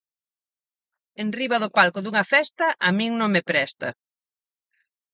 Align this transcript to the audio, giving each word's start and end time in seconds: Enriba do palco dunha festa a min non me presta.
Enriba 1.23 1.61
do 1.63 1.69
palco 1.77 1.99
dunha 2.01 2.25
festa 2.33 2.65
a 2.87 2.89
min 2.97 3.11
non 3.19 3.29
me 3.35 3.41
presta. 3.49 3.89